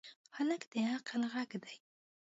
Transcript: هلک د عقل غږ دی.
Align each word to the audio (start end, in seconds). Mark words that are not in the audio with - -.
هلک 0.35 0.61
د 0.71 0.73
عقل 0.91 1.21
غږ 1.33 1.51
دی. 1.63 1.77